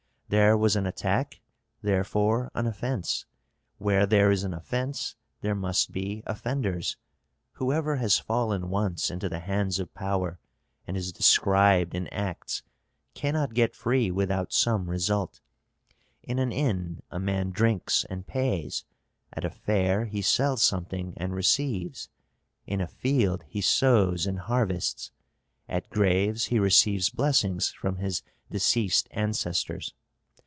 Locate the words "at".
19.33-19.43, 25.67-25.89